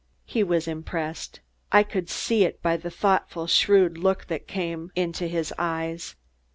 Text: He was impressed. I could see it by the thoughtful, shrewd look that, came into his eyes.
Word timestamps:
He 0.25 0.41
was 0.41 0.67
impressed. 0.67 1.41
I 1.71 1.83
could 1.83 2.09
see 2.09 2.43
it 2.43 2.59
by 2.63 2.75
the 2.75 2.89
thoughtful, 2.89 3.45
shrewd 3.45 3.99
look 3.99 4.25
that, 4.29 4.47
came 4.47 4.91
into 4.95 5.27
his 5.27 5.53
eyes. 5.59 6.15